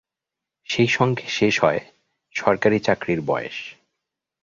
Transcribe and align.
সেই 0.69 0.87
সঙ্গে 0.87 1.25
শেষ 1.29 1.55
হয় 1.63 1.81
সরকারি 2.35 2.77
চাকরির 2.79 3.21
বয়স। 3.21 3.57